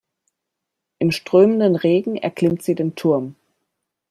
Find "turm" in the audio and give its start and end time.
2.95-3.35